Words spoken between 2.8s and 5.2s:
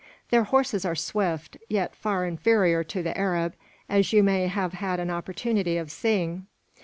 to the Arab, as you may have an